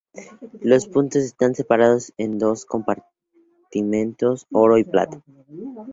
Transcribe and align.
Los 0.61 0.87
puntos 0.87 1.21
están 1.21 1.53
separados 1.53 2.11
en 2.17 2.39
dos 2.39 2.65
compartimentos, 2.65 4.47
oro 4.51 4.79
y 4.79 4.83
plata. 4.83 5.23